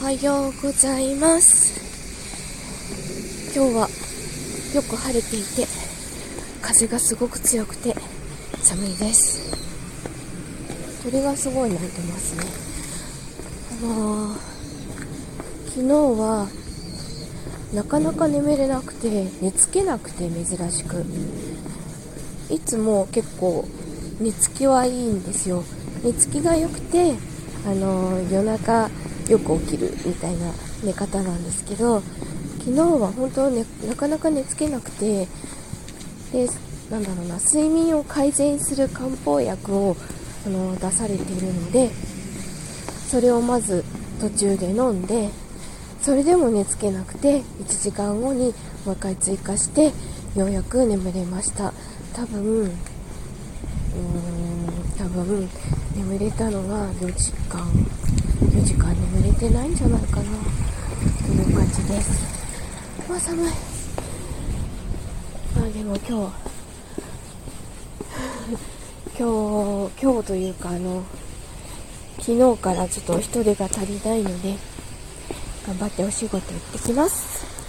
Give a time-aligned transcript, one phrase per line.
[0.00, 1.80] はようございます。
[3.54, 3.88] 今日は
[4.74, 5.66] よく晴れていて
[6.60, 7.94] 風がすごく強くて
[8.60, 9.54] 寒いです。
[11.04, 12.44] 鳥がすごい鳴いてますね。
[13.70, 14.38] あのー、
[15.68, 15.88] 昨日
[16.20, 16.48] は
[17.72, 21.04] なかなか眠れなくて寝つけなくて珍しく。
[22.50, 23.66] いつも結構
[24.20, 25.62] 寝つきはいいんですよ。
[26.02, 27.14] 寝つきが良くて
[27.64, 28.90] あのー、夜中
[29.28, 30.52] よく起きるみたいな
[30.82, 32.00] 寝方なんですけど
[32.58, 35.26] 昨日は本当ねなかなか寝つけなくて
[36.32, 36.48] で
[36.90, 39.96] なんだろうな睡眠を改善する漢方薬を
[40.46, 41.90] あの出されているので
[43.08, 43.84] それをまず
[44.20, 45.30] 途中で飲んで
[46.02, 48.54] それでも寝つけなくて1時間後に
[48.84, 49.92] もう一回追加して
[50.36, 51.72] ようやく眠れました。
[52.14, 55.48] 多分ーん多分
[55.94, 57.60] 眠れたのが4時間。
[58.40, 60.24] 4時間眠れてないんじゃないかな
[61.26, 62.24] という感じです。
[63.08, 63.50] まあ寒い。
[65.56, 66.34] まあでも今日
[69.18, 71.04] 今日今日というかあの
[72.18, 74.56] 昨日からちょっと人手が足りないので
[75.66, 77.63] 頑張ってお仕事行ってきます。